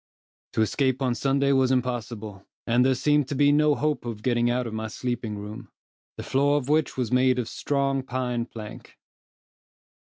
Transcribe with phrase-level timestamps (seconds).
[0.53, 4.49] To escape on Sunday was impossible, and there seemed to be no hope of getting
[4.49, 5.69] out of my sleeping room,
[6.17, 8.97] the floor of which was made of strong pine plank.